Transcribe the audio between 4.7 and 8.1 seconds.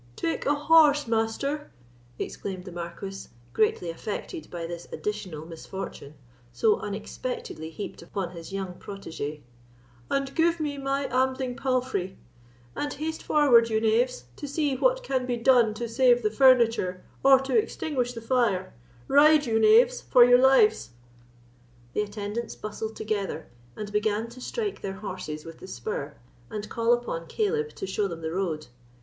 additional misfortune, so unexpectedly heaped